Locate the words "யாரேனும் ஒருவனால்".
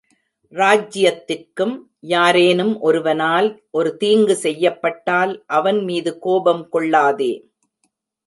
1.99-3.47